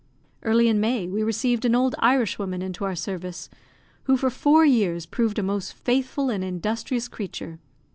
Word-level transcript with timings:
Early 0.41 0.67
in 0.67 0.79
May, 0.79 1.07
we 1.07 1.21
received 1.21 1.63
an 1.63 1.75
old 1.75 1.93
Irishwoman 1.99 2.63
into 2.63 2.85
our 2.85 2.95
service, 2.95 3.51
who 4.05 4.17
for 4.17 4.31
four 4.31 4.65
years 4.65 5.05
proved 5.05 5.37
a 5.37 5.43
most 5.43 5.73
faithful 5.75 6.31
and 6.31 6.43
industrious 6.43 7.07
creature. 7.07 7.59